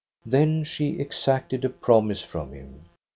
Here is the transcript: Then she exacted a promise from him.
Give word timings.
Then 0.25 0.63
she 0.63 0.99
exacted 0.99 1.63
a 1.63 1.69
promise 1.69 2.21
from 2.23 2.53
him. 2.53 2.85